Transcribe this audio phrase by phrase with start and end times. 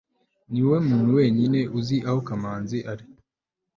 [0.51, 3.05] niwowe muntu wenyine uzi aho kamanzi ari